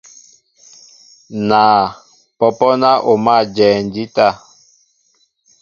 Naa, 1.49 1.81
pɔ́pɔ́ 2.37 2.71
ná 2.81 2.89
o 3.09 3.11
mǎl 3.23 3.35
ajɛɛ 3.41 3.73
jíta. 3.93 4.27